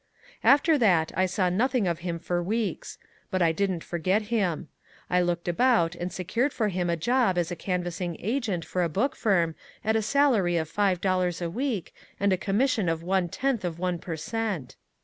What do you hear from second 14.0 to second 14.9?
cent.